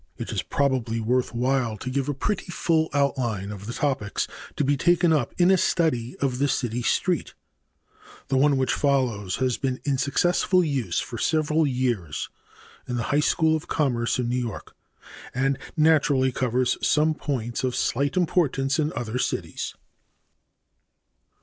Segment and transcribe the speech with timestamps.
[0.17, 4.63] It is probably worth while to give a pretty full outline of the topics to
[4.63, 7.35] be taken up in a study of the city street.
[8.29, 12.29] The one which follows has been in successful use for several years
[12.87, 14.75] in the High School of Commerce in New York,
[15.35, 19.75] and naturally covers some points of slight importance in other cities.